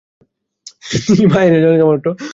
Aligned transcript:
তিনি 1.05 1.25
বাহিরে 1.33 1.57
যান 1.63 1.73
কেবলমাত্র 1.73 2.07
কাজ 2.07 2.17
করিতে। 2.17 2.25